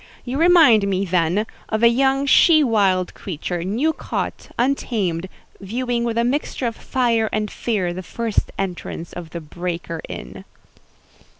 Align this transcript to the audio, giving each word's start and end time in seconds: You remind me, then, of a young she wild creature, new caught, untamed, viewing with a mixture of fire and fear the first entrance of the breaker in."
You 0.25 0.39
remind 0.39 0.87
me, 0.87 1.05
then, 1.05 1.45
of 1.69 1.83
a 1.83 1.87
young 1.87 2.25
she 2.25 2.63
wild 2.63 3.13
creature, 3.13 3.63
new 3.63 3.93
caught, 3.93 4.49
untamed, 4.57 5.29
viewing 5.59 6.03
with 6.05 6.17
a 6.17 6.23
mixture 6.23 6.65
of 6.65 6.75
fire 6.75 7.29
and 7.31 7.51
fear 7.51 7.93
the 7.93 8.01
first 8.01 8.51
entrance 8.57 9.13
of 9.13 9.29
the 9.29 9.41
breaker 9.41 10.01
in." 10.09 10.43